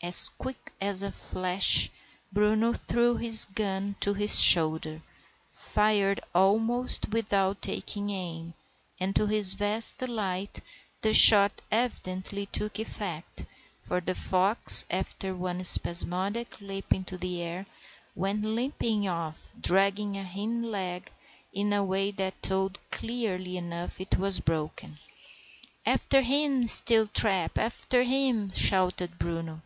[0.00, 1.90] As quick as a flash
[2.32, 5.02] Bruno threw his gun to his shoulder,
[5.48, 8.54] fired almost without taking aim,
[9.00, 10.60] and to his vast delight
[11.02, 13.44] the shot evidently took effect,
[13.82, 17.66] for the fox, after one spasmodic leap into the air,
[18.14, 21.10] went limping off, dragging a hind leg
[21.52, 24.96] in a way that told clearly enough it was broken.
[25.84, 29.60] "After him, Steeltrap, after him!" shouted Bruno.